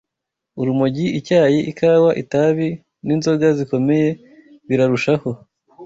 [0.59, 2.67] Urumogi, icyayi, ikawa, itabi,
[3.05, 4.09] n’inzoga zikomeye
[4.67, 5.29] birarushaho